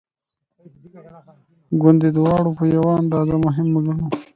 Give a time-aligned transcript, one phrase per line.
[1.81, 4.05] ګوندې دواړه په یوه اندازه مهمه ګڼو.